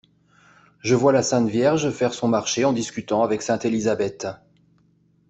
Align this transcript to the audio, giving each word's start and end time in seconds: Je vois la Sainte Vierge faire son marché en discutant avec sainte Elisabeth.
Je 0.79 0.95
vois 0.95 1.11
la 1.13 1.21
Sainte 1.21 1.47
Vierge 1.47 1.91
faire 1.91 2.15
son 2.15 2.27
marché 2.27 2.65
en 2.65 2.73
discutant 2.73 3.21
avec 3.21 3.43
sainte 3.43 3.65
Elisabeth. 3.65 4.25